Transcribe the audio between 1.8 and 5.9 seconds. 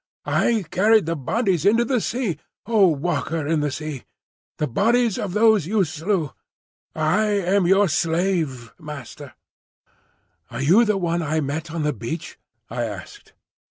the sea, O Walker in the Sea! the bodies of those you